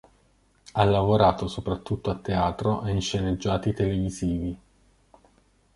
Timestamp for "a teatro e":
2.09-2.91